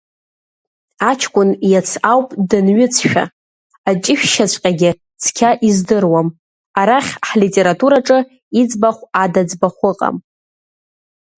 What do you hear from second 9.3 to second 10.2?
ӡбахә ыҟам!